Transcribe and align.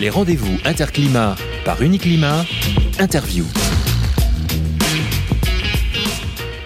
Les 0.00 0.08
rendez-vous 0.08 0.56
Interclimat 0.64 1.36
par 1.62 1.82
Uniclimat, 1.82 2.46
interview. 2.98 3.44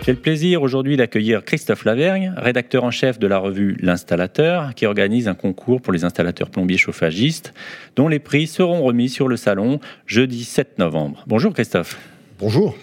J'ai 0.07 0.13
le 0.13 0.19
plaisir 0.19 0.63
aujourd'hui 0.63 0.97
d'accueillir 0.97 1.45
Christophe 1.45 1.85
Lavergne, 1.85 2.33
rédacteur 2.37 2.85
en 2.85 2.93
chef 2.93 3.19
de 3.19 3.27
la 3.27 3.39
revue 3.39 3.77
L'Installateur, 3.81 4.73
qui 4.77 4.87
organise 4.87 5.27
un 5.27 5.35
concours 5.35 5.83
pour 5.83 5.93
les 5.93 6.05
installateurs 6.05 6.49
plombiers 6.49 6.79
chauffagistes, 6.79 7.55
dont 7.97 8.07
les 8.07 8.21
prix 8.21 8.47
seront 8.47 8.85
remis 8.85 9.09
sur 9.09 9.27
le 9.27 9.37
salon 9.37 9.81
jeudi 10.07 10.45
7 10.45 10.79
novembre. 10.79 11.25
Bonjour 11.27 11.53
Christophe. 11.53 11.99
Bonjour. 12.39 12.77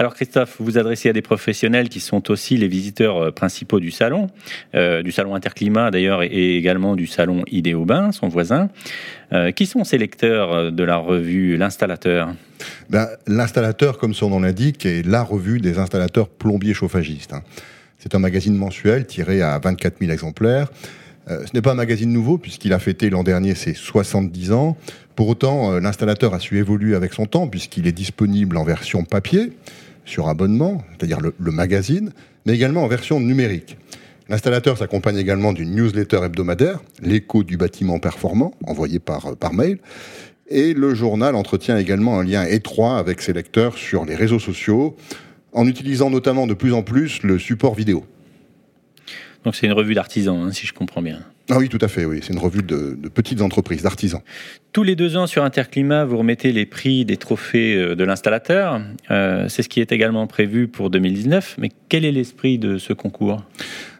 Alors 0.00 0.14
Christophe, 0.14 0.56
vous 0.58 0.64
vous 0.64 0.78
adressez 0.78 1.10
à 1.10 1.12
des 1.12 1.20
professionnels 1.20 1.90
qui 1.90 2.00
sont 2.00 2.30
aussi 2.30 2.56
les 2.56 2.68
visiteurs 2.68 3.18
euh, 3.18 3.30
principaux 3.32 3.80
du 3.80 3.90
salon, 3.90 4.28
euh, 4.74 5.02
du 5.02 5.12
salon 5.12 5.34
Interclimat 5.34 5.90
d'ailleurs 5.90 6.22
et 6.22 6.56
également 6.56 6.96
du 6.96 7.06
salon 7.06 7.44
Idéobain, 7.50 8.10
son 8.10 8.28
voisin. 8.28 8.70
Euh, 9.34 9.50
qui 9.50 9.66
sont 9.66 9.84
ces 9.84 9.98
lecteurs 9.98 10.72
de 10.72 10.84
la 10.84 10.96
revue 10.96 11.58
L'Installateur? 11.58 12.34
Ben, 12.88 13.08
L'Installateur, 13.26 13.98
comme 13.98 14.14
son 14.14 14.30
nom 14.30 14.40
l'indique, 14.40 14.86
est 14.86 15.04
la 15.04 15.22
revue 15.22 15.60
des 15.60 15.78
installateurs 15.78 16.30
plombiers 16.30 16.72
chauffagistes. 16.72 17.34
Hein. 17.34 17.42
C'est 17.98 18.14
un 18.14 18.20
magazine 18.20 18.56
mensuel 18.56 19.04
tiré 19.04 19.42
à 19.42 19.58
24 19.58 19.98
000 20.00 20.10
exemplaires. 20.10 20.68
ce 21.28 21.52
n'est 21.52 21.60
pas 21.60 21.72
un 21.72 21.74
magazine 21.74 22.10
nouveau 22.10 22.38
puisqu'il 22.38 22.72
a 22.72 22.78
fêté 22.78 23.10
l'an 23.10 23.22
dernier 23.22 23.54
ses 23.54 23.74
70 23.74 24.52
ans. 24.52 24.78
Pour 25.14 25.28
autant, 25.28 25.78
l'installateur 25.78 26.32
a 26.32 26.40
su 26.40 26.56
évoluer 26.56 26.94
avec 26.94 27.12
son 27.12 27.26
temps 27.26 27.48
puisqu'il 27.48 27.86
est 27.86 27.92
disponible 27.92 28.56
en 28.56 28.64
version 28.64 29.04
papier, 29.04 29.52
sur 30.04 30.28
abonnement, 30.28 30.82
c'est-à-dire 30.90 31.18
le, 31.20 31.50
magazine, 31.50 32.12
mais 32.46 32.54
également 32.54 32.84
en 32.84 32.88
version 32.88 33.20
numérique. 33.20 33.76
L'installateur 34.28 34.78
s'accompagne 34.78 35.16
également 35.16 35.52
d'une 35.52 35.74
newsletter 35.74 36.20
hebdomadaire, 36.24 36.80
l'écho 37.02 37.42
du 37.42 37.56
bâtiment 37.56 37.98
performant, 37.98 38.54
envoyé 38.66 38.98
par, 38.98 39.36
par 39.36 39.52
mail. 39.52 39.78
Et 40.48 40.74
le 40.74 40.94
journal 40.94 41.34
entretient 41.34 41.78
également 41.78 42.18
un 42.18 42.24
lien 42.24 42.44
étroit 42.44 42.98
avec 42.98 43.22
ses 43.22 43.32
lecteurs 43.32 43.76
sur 43.76 44.04
les 44.04 44.14
réseaux 44.14 44.38
sociaux, 44.38 44.96
en 45.52 45.66
utilisant 45.66 46.10
notamment 46.10 46.46
de 46.46 46.54
plus 46.54 46.72
en 46.72 46.82
plus 46.82 47.22
le 47.22 47.38
support 47.38 47.74
vidéo. 47.74 48.04
Donc 49.44 49.56
c'est 49.56 49.66
une 49.66 49.72
revue 49.72 49.94
d'artisans, 49.94 50.38
hein, 50.40 50.52
si 50.52 50.66
je 50.66 50.74
comprends 50.74 51.02
bien. 51.02 51.20
Ah 51.50 51.58
oui, 51.58 51.68
tout 51.68 51.78
à 51.80 51.88
fait, 51.88 52.04
oui. 52.04 52.20
C'est 52.22 52.32
une 52.32 52.38
revue 52.38 52.62
de, 52.62 52.96
petites 53.12 53.42
entreprises, 53.42 53.82
d'artisans. 53.82 54.20
Tous 54.72 54.84
les 54.84 54.94
deux 54.94 55.16
ans 55.16 55.26
sur 55.26 55.42
Interclimat, 55.42 56.04
vous 56.04 56.18
remettez 56.18 56.52
les 56.52 56.64
prix 56.64 57.04
des 57.04 57.16
trophées 57.16 57.74
euh, 57.74 57.96
de 57.96 58.04
l'installateur. 58.04 58.80
Euh, 59.10 59.48
c'est 59.48 59.62
ce 59.62 59.68
qui 59.68 59.80
est 59.80 59.90
également 59.90 60.26
prévu 60.26 60.68
pour 60.68 60.90
2019. 60.90 61.56
Mais 61.58 61.70
quel 61.88 62.04
est 62.04 62.12
l'esprit 62.12 62.58
de 62.58 62.78
ce 62.78 62.92
concours? 62.92 63.44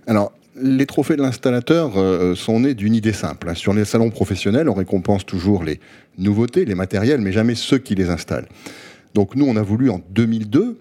Alors, 0.07 0.33
les 0.61 0.87
trophées 0.87 1.17
de 1.17 1.23
l'installateur 1.23 1.97
euh, 1.97 2.35
sont 2.35 2.61
nés 2.61 2.75
d'une 2.75 2.95
idée 2.95 3.13
simple. 3.13 3.49
Hein. 3.49 3.55
Sur 3.55 3.75
les 3.75 3.85
salons 3.85 4.11
professionnels, 4.11 4.69
on 4.69 4.75
récompense 4.75 5.27
toujours 5.27 5.65
les 5.65 5.81
nouveautés, 6.19 6.65
les 6.65 6.75
matériels, 6.75 7.21
mais 7.21 7.33
jamais 7.33 7.57
ceux 7.57 7.79
qui 7.79 7.95
les 7.97 8.11
installent. 8.11 8.47
Donc 9.15 9.35
nous, 9.35 9.47
on 9.47 9.57
a 9.57 9.63
voulu 9.63 9.91
en 9.91 10.01
2002 10.11 10.79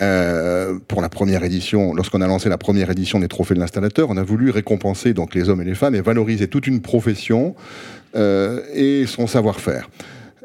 euh, 0.00 0.78
pour 0.86 1.02
la 1.02 1.08
première 1.08 1.42
édition, 1.44 1.94
lorsqu'on 1.94 2.20
a 2.20 2.26
lancé 2.26 2.48
la 2.48 2.58
première 2.58 2.90
édition 2.90 3.18
des 3.18 3.28
trophées 3.28 3.54
de 3.54 3.60
l'installateur, 3.60 4.08
on 4.10 4.16
a 4.16 4.22
voulu 4.22 4.50
récompenser 4.50 5.14
donc 5.14 5.34
les 5.34 5.48
hommes 5.48 5.60
et 5.62 5.64
les 5.64 5.74
femmes 5.74 5.94
et 5.94 6.00
valoriser 6.00 6.48
toute 6.48 6.66
une 6.66 6.80
profession 6.80 7.54
euh, 8.14 8.60
et 8.74 9.06
son 9.06 9.26
savoir-faire. 9.26 9.88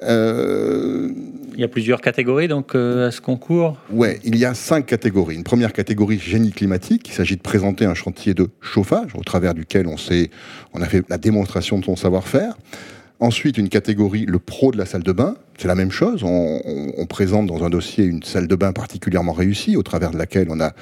Euh, 0.01 1.11
il 1.53 1.61
y 1.61 1.63
a 1.63 1.67
plusieurs 1.67 2.01
catégories 2.01 2.47
donc 2.47 2.75
à 2.75 3.11
ce 3.11 3.21
concours? 3.21 3.77
Ouais, 3.91 4.19
il 4.23 4.35
y 4.35 4.43
a 4.43 4.53
cinq 4.53 4.87
catégories. 4.87 5.35
Une 5.35 5.43
première 5.43 5.71
catégorie 5.71 6.19
génie 6.19 6.51
climatique, 6.51 7.07
il 7.09 7.13
s'agit 7.13 7.37
de 7.37 7.41
présenter 7.41 7.85
un 7.85 7.93
chantier 7.93 8.33
de 8.33 8.49
chauffage 8.59 9.15
au 9.15 9.23
travers 9.23 9.53
duquel 9.53 9.87
on, 9.87 9.95
on 10.73 10.81
a 10.81 10.85
fait 10.85 11.03
la 11.09 11.17
démonstration 11.17 11.79
de 11.79 11.85
son 11.85 11.95
savoir-faire. 11.95 12.57
Ensuite, 13.23 13.57
une 13.57 13.69
catégorie, 13.69 14.25
le 14.25 14.37
pro 14.37 14.73
de 14.73 14.77
la 14.77 14.85
salle 14.85 15.01
de 15.01 15.13
bain. 15.13 15.37
C'est 15.57 15.69
la 15.69 15.75
même 15.75 15.91
chose. 15.91 16.23
On, 16.25 17.05
présente 17.05 17.47
dans 17.47 17.63
un 17.63 17.69
dossier 17.69 18.03
une 18.03 18.21
salle 18.21 18.49
de 18.49 18.55
bain 18.57 18.73
particulièrement 18.73 19.31
réussie, 19.31 19.77
au 19.77 19.81
travers 19.81 20.11
de 20.11 20.17
laquelle 20.17 20.47
on 20.49 20.59
a, 20.59 20.73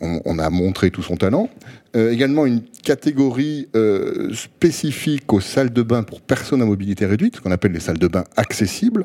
on, 0.00 0.38
a 0.38 0.48
montré 0.48 0.90
tout 0.90 1.02
son 1.02 1.16
talent. 1.16 1.50
Euh, 1.94 2.10
également 2.10 2.46
une 2.46 2.62
catégorie 2.62 3.68
euh, 3.76 4.32
spécifique 4.32 5.30
aux 5.30 5.40
salles 5.40 5.74
de 5.74 5.82
bain 5.82 6.04
pour 6.04 6.22
personnes 6.22 6.62
à 6.62 6.64
mobilité 6.64 7.04
réduite, 7.04 7.36
ce 7.36 7.40
qu'on 7.42 7.50
appelle 7.50 7.72
les 7.72 7.80
salles 7.80 7.98
de 7.98 8.08
bain 8.08 8.24
accessibles. 8.34 9.04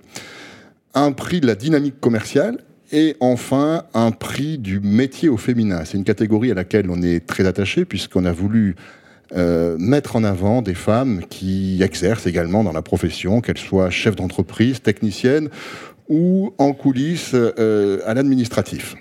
Un 0.93 1.11
prix 1.11 1.41
de 1.41 1.47
la 1.47 1.55
dynamique 1.55 1.99
commerciale 1.99 2.59
et 2.93 3.17
enfin 3.19 3.83
un 3.93 4.11
prix 4.11 4.57
du 4.57 4.79
métier 4.79 5.27
au 5.27 5.35
féminin. 5.35 5.83
C'est 5.83 5.97
une 5.97 6.05
catégorie 6.05 6.51
à 6.51 6.55
laquelle 6.55 6.89
on 6.89 7.01
est 7.01 7.27
très 7.27 7.45
attaché 7.45 7.83
puisqu'on 7.83 8.23
a 8.23 8.31
voulu 8.31 8.77
euh, 9.35 9.77
mettre 9.77 10.15
en 10.15 10.23
avant 10.23 10.63
des 10.63 10.73
femmes 10.73 11.21
qui 11.29 11.83
exercent 11.83 12.25
également 12.25 12.63
dans 12.63 12.71
la 12.71 12.81
profession, 12.81 13.41
qu'elles 13.41 13.59
soient 13.59 13.91
chefs 13.91 14.15
d'entreprise, 14.15 14.81
techniciennes 14.81 15.49
ou 16.07 16.53
en 16.57 16.73
coulisses 16.73 17.35
euh, 17.35 17.99
à 18.07 18.15
l'administratif. 18.15 18.95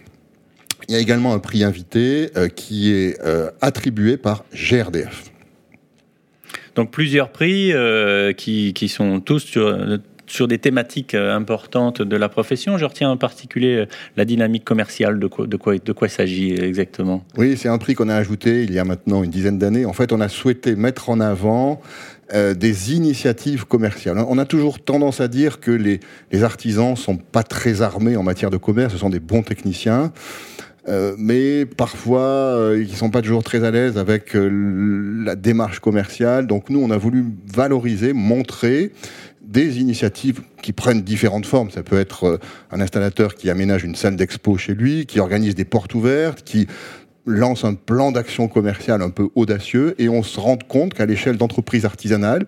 Il 0.87 0.95
y 0.95 0.97
a 0.97 1.01
également 1.01 1.33
un 1.33 1.39
prix 1.39 1.65
invité 1.65 2.31
euh, 2.37 2.49
qui 2.49 2.93
est 2.93 3.19
attribué 3.63 4.19
par 4.19 4.45
GRDF. 4.53 5.25
Donc 6.75 6.91
plusieurs 6.91 7.31
prix 7.31 7.73
qui, 8.37 8.75
qui, 8.75 8.89
sont 8.89 9.21
tous 9.21 9.41
sur, 9.41 9.99
sur 10.29 10.47
des 10.47 10.59
thématiques 10.59 11.15
euh, 11.15 11.35
importantes 11.35 12.03
de 12.03 12.17
la 12.17 12.29
profession. 12.29 12.79
Je 12.79 12.85
retiens 12.85 13.11
en 13.11 13.17
particulier 13.17 13.77
euh, 13.77 13.87
la 14.17 14.25
dynamique 14.25 14.65
commerciale. 14.65 15.19
De 15.19 15.27
quoi, 15.27 15.47
de 15.47 15.57
quoi, 15.57 15.77
de 15.79 15.93
quoi 15.93 16.09
s'agit 16.09 16.55
exactement 16.55 17.25
Oui, 17.37 17.57
c'est 17.57 17.69
un 17.69 17.79
prix 17.79 17.95
qu'on 17.95 18.09
a 18.09 18.15
ajouté 18.15 18.63
il 18.63 18.73
y 18.73 18.79
a 18.79 18.85
maintenant 18.85 19.25
une 19.25 19.31
dizaine 19.31 19.59
d'années. 19.59 19.87
En 19.87 19.93
fait, 19.93 20.13
on 20.13 20.21
a 20.21 20.29
souhaité 20.29 20.77
mettre 20.77 21.09
en 21.11 21.19
avant 21.21 21.81
euh, 22.35 22.55
des 22.55 22.95
initiatives 22.95 23.65
commerciales. 23.65 24.19
On 24.29 24.39
a 24.39 24.45
toujours 24.45 24.81
tendance 24.81 25.21
à 25.21 25.29
dire 25.29 25.61
que 25.61 25.71
les, 25.71 26.01
les 26.31 26.45
artisans 26.45 26.95
sont 26.95 27.17
pas 27.17 27.43
très 27.43 27.81
armés 27.83 28.17
en 28.17 28.23
matière 28.23 28.51
de 28.51 28.59
commerce, 28.59 28.93
ce 28.93 28.99
sont 28.99 29.11
des 29.11 29.21
bons 29.21 29.43
techniciens. 29.43 30.13
mais 31.19 31.67
parfois, 31.67 32.73
ils 32.75 32.91
ne 32.91 32.97
sont 32.97 33.11
pas 33.11 33.21
toujours 33.21 33.45
très 33.45 33.63
à 33.63 33.71
l'aise 33.71 33.99
avec 33.99 34.35
la 34.35 35.37
démarche 35.37 35.81
commerciale. 35.81 36.47
Donc 36.47 36.71
nous, 36.71 36.81
on 36.81 36.91
a 36.91 36.97
voulu 36.97 37.27
valoriser, 37.47 38.15
montrer 38.15 38.93
des 39.49 39.81
initiatives 39.81 40.43
qui 40.63 40.73
prennent 40.73 41.03
différentes 41.03 41.47
formes. 41.47 41.71
Ça 41.71 41.83
peut 41.83 41.99
être 41.99 42.25
euh, 42.25 42.39
un 42.71 42.81
installateur 42.81 43.35
qui 43.35 43.51
aménage 43.51 43.83
une 43.83 43.95
salle 43.95 44.15
d'expo 44.15 44.59
chez 44.59 44.75
lui, 44.75 45.07
qui 45.07 45.21
organise 45.21 45.55
des 45.55 45.65
portes 45.65 45.95
ouvertes, 45.95 46.43
qui 46.43 46.69
lance 47.27 47.65
un 47.65 47.75
plan 47.75 48.13
d'action 48.13 48.47
commerciale 48.47 49.03
un 49.03 49.11
peu 49.11 49.29
audacieux, 49.35 49.95
et 49.99 50.09
on 50.09 50.23
se 50.23 50.39
rend 50.39 50.59
compte 50.59 50.95
qu'à 50.95 51.07
l'échelle 51.07 51.39
d'entreprises 51.39 51.85
artisanales, 51.85 52.47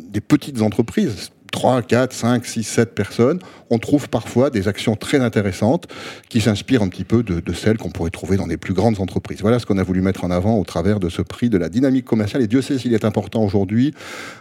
des 0.00 0.20
petites 0.20 0.62
entreprises, 0.62 1.30
3, 1.50 1.82
4, 1.82 2.12
5, 2.12 2.46
6, 2.46 2.62
7 2.62 2.94
personnes, 2.94 3.38
on 3.70 3.78
trouve 3.78 4.08
parfois 4.08 4.50
des 4.50 4.68
actions 4.68 4.96
très 4.96 5.20
intéressantes 5.20 5.86
qui 6.28 6.40
s'inspirent 6.40 6.82
un 6.82 6.88
petit 6.88 7.04
peu 7.04 7.22
de, 7.22 7.52
celles 7.52 7.78
qu'on 7.78 7.90
pourrait 7.90 8.10
trouver 8.10 8.36
dans 8.36 8.46
les 8.46 8.56
plus 8.56 8.74
grandes 8.74 9.00
entreprises. 9.00 9.40
Voilà 9.40 9.58
ce 9.58 9.66
qu'on 9.66 9.78
a 9.78 9.82
voulu 9.82 10.00
mettre 10.00 10.24
en 10.24 10.30
avant 10.30 10.58
au 10.58 10.64
travers 10.64 11.00
de 11.00 11.08
ce 11.08 11.22
prix 11.22 11.50
de 11.50 11.58
la 11.58 11.68
dynamique 11.68 12.04
commerciale. 12.04 12.42
Et 12.42 12.46
Dieu 12.46 12.62
sait 12.62 12.78
s'il 12.78 12.94
est 12.94 13.04
important 13.04 13.44
aujourd'hui, 13.44 13.94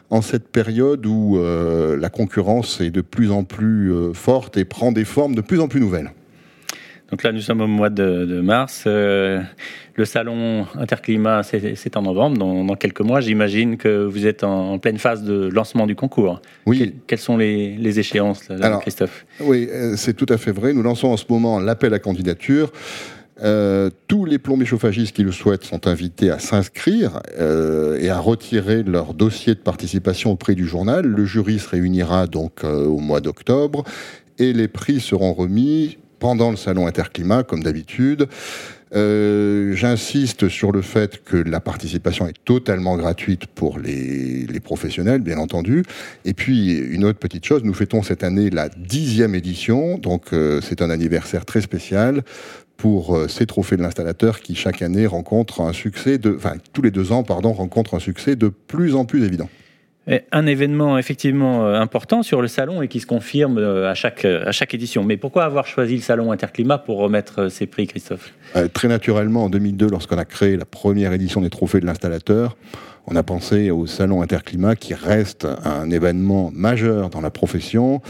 en 0.09 0.22
cette 0.22 0.47
période 0.50 1.06
où 1.06 1.38
euh, 1.38 1.97
la 1.97 2.09
concurrence 2.09 2.81
est 2.81 2.91
de 2.91 3.01
plus 3.01 3.31
en 3.31 3.44
plus 3.44 3.91
euh, 3.91 4.13
forte 4.13 4.57
et 4.57 4.66
prend 4.66 4.91
des 4.91 5.06
formes 5.06 5.35
de 5.35 5.41
plus 5.41 5.59
en 5.59 5.68
plus 5.68 5.79
nouvelles. 5.79 6.12
Donc 7.09 7.23
là, 7.23 7.31
nous 7.31 7.41
sommes 7.41 7.62
au 7.62 7.68
mois 7.68 7.90
de, 7.90 8.41
mars. 8.41 8.84
Euh, 8.85 9.41
le 9.95 10.06
salon 10.06 10.66
Interclimat, 10.75 11.44
c'est 11.44 11.97
en 11.97 12.01
novembre, 12.01 12.38
dans, 12.38 12.75
quelques 12.75 13.01
mois. 13.01 13.22
J'imagine 13.22 13.78
que 13.78 14.06
vous 14.06 14.28
êtes 14.28 14.44
en, 14.44 14.78
pleine 14.78 14.97
phase 14.97 15.23
de 15.23 15.47
lancement 15.47 15.88
du 15.88 15.95
concours. 15.95 16.41
Oui. 16.66 16.95
quelles 17.07 17.19
sont 17.19 17.38
les, 17.38 18.00
échéances, 18.00 18.50
Christophe? 18.81 19.25
Oui, 19.40 19.69
euh, 19.72 19.95
c'est 19.95 20.13
tout 20.13 20.25
à 20.29 20.38
fait 20.38 20.51
vrai. 20.51 20.73
Nous 20.73 20.84
lançons 20.84 21.07
en 21.07 21.18
ce 21.18 21.25
moment 21.29 21.59
l'appel 21.59 21.94
à 21.94 22.00
candidature. 22.00 22.72
Euh, 23.41 23.91
tous 24.07 24.25
les 24.25 24.39
plombiers 24.39 24.66
chauffagistes 24.66 25.16
qui 25.16 25.24
le 25.24 25.31
souhaitent 25.31 25.63
sont 25.63 25.88
invités 25.88 26.31
à 26.31 26.39
s'inscrire 26.39 27.22
et 27.39 28.09
à 28.09 28.19
retirer 28.19 28.84
leur 28.84 29.13
dossier 29.13 29.53
de 29.53 29.59
participation 29.59 30.31
auprès 30.31 30.56
du 30.56 30.68
journal. 30.68 31.06
Le 31.06 31.25
jury 31.25 31.59
se 31.59 31.69
réunira 31.69 32.27
donc 32.27 32.63
au 32.63 32.98
mois 32.98 33.21
d'octobre 33.21 33.86
et 34.39 34.54
les 34.54 34.68
prix 34.68 35.00
seront 35.00 35.33
remis 35.33 35.98
pendant 36.19 36.52
le 36.52 36.58
salon 36.58 36.88
Interclimat, 36.88 37.44
comme 37.44 37.64
d'habitude. 37.64 38.28
Euh, 38.96 39.74
j'insiste 39.75 40.48
sur 40.48 40.72
le 40.72 40.81
fait 40.81 41.24
que 41.24 41.36
la 41.36 41.60
participation 41.60 42.28
est 42.28 42.38
totalement 42.46 42.96
gratuite 42.96 43.46
pour 43.48 43.80
les, 43.80 44.46
professionnels, 44.64 45.22
bien 45.22 45.38
entendu. 45.38 45.84
Et 46.25 46.34
puis, 46.34 46.78
une 46.78 47.06
autre 47.06 47.19
petite 47.19 47.46
chose, 47.46 47.64
nous 47.64 47.74
fêtons 47.74 48.02
cette 48.02 48.24
année 48.24 48.50
la 48.50 48.69
dixième 48.69 49.36
édition, 49.36 49.98
donc 49.98 50.34
euh, 50.34 50.60
c'est 50.62 50.81
un 50.81 50.90
anniversaire 50.90 51.46
très 51.46 51.62
spécial 51.62 52.24
pour 52.75 53.16
euh, 53.16 53.28
ces 53.28 53.46
trophées 53.46 53.78
de 53.78 53.81
l'installateur 53.81 54.40
qui, 54.40 54.56
chaque 54.56 54.81
année, 54.81 55.06
rencontrent 55.06 55.62
un 55.62 55.74
succès 55.74 56.18
de... 56.18 56.36
Enfin, 56.36 56.56
tous 56.74 56.81
les 56.81 56.92
deux 56.92 57.12
ans, 57.12 57.24
pardon, 57.24 57.54
rencontrent 57.54 57.96
un 57.96 58.00
succès 58.00 58.36
de 58.36 58.50
plus 58.50 58.96
en 58.96 59.06
plus 59.06 59.24
évident. 59.24 59.50
Un 60.31 60.45
événement 60.45 60.98
effectivement 60.98 61.65
euh, 61.65 61.80
important 61.80 62.24
sur 62.24 62.42
le 62.42 62.48
salon 62.48 62.81
et 62.81 62.88
qui 62.88 63.00
se 63.00 63.06
confirme 63.06 63.57
euh, 63.57 63.89
à 63.89 63.94
chaque, 63.94 64.25
à 64.25 64.51
chaque 64.51 64.74
édition. 64.74 65.04
Mais 65.04 65.18
pourquoi 65.18 65.44
avoir 65.44 65.68
choisi 65.68 65.95
le 65.95 66.01
salon 66.01 66.31
Interclimat 66.31 66.77
pour 66.77 66.98
remettre 66.98 67.50
ces 67.50 67.65
prix, 67.65 67.88
Christophe? 67.88 68.33
Très 68.74 68.88
naturellement, 68.88 69.45
en 69.45 69.50
2002, 69.50 69.88
lorsqu'on 69.89 70.18
a 70.18 70.25
créé 70.25 70.56
la 70.56 70.65
première 70.65 71.12
édition 71.12 71.42
des 71.42 71.50
trophées 71.50 71.80
de 71.80 71.86
l'installateur, 71.86 72.56
on 73.06 73.15
a 73.15 73.24
pensé 73.24 73.69
au 73.71 73.86
salon 73.86 74.21
Interclimat 74.21 74.75
qui 74.75 74.94
reste 74.94 75.48
un 75.63 75.89
événement 75.92 76.51
majeur 76.54 77.09
dans 77.09 77.21
la 77.21 77.30
profession. 77.30 78.01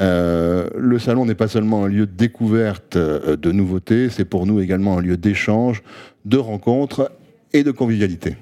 Euh, 0.00 0.68
le 0.76 0.98
salon 0.98 1.24
n'est 1.24 1.34
pas 1.34 1.48
seulement 1.48 1.84
un 1.84 1.88
lieu 1.88 2.06
de 2.06 2.12
découverte 2.12 2.98
de 2.98 3.52
nouveautés, 3.52 4.08
c'est 4.10 4.26
pour 4.26 4.46
nous 4.46 4.60
également 4.60 4.98
un 4.98 5.00
lieu 5.00 5.16
d'échange, 5.16 5.82
de 6.24 6.36
rencontres 6.36 7.10
et 7.52 7.62
de 7.62 7.70
convivialité. 7.70 8.36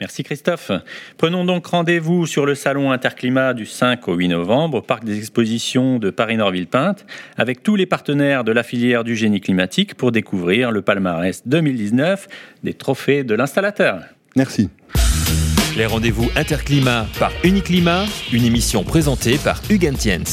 Merci 0.00 0.22
Christophe. 0.22 0.72
Prenons 1.18 1.44
donc 1.44 1.66
rendez-vous 1.66 2.26
sur 2.26 2.46
le 2.46 2.54
salon 2.54 2.90
Interclimat 2.90 3.52
du 3.52 3.66
5 3.66 4.08
au 4.08 4.14
8 4.14 4.28
novembre 4.28 4.78
au 4.78 4.82
parc 4.82 5.04
des 5.04 5.18
expositions 5.18 5.98
de 5.98 6.08
Paris-Nord-Ville-Pinte 6.08 7.04
avec 7.36 7.62
tous 7.62 7.76
les 7.76 7.86
partenaires 7.86 8.42
de 8.42 8.52
la 8.52 8.62
filière 8.62 9.04
du 9.04 9.14
génie 9.14 9.40
climatique 9.40 9.94
pour 9.94 10.10
découvrir 10.10 10.70
le 10.70 10.80
palmarès 10.80 11.42
2019 11.46 12.28
des 12.64 12.72
trophées 12.72 13.24
de 13.24 13.34
l'installateur. 13.34 14.00
Merci. 14.36 14.70
Les 15.76 15.86
rendez-vous 15.86 16.30
Interclimat 16.34 17.06
par 17.18 17.32
Uniclimat, 17.44 18.04
une 18.32 18.44
émission 18.44 18.84
présentée 18.84 19.38
par 19.38 19.60
Hugues 19.70 19.92
Tiens. 19.98 20.24